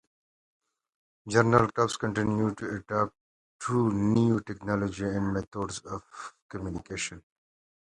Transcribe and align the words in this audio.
Journal 1.29 1.67
clubs 1.69 1.95
continue 1.97 2.55
to 2.55 2.75
adapt 2.77 3.13
to 3.59 3.91
new 3.93 4.39
technology 4.39 5.05
and 5.05 5.31
methods 5.31 5.77
of 5.81 6.01
communication. 6.49 7.21